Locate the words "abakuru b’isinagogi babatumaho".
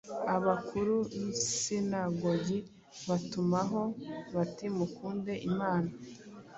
0.35-3.81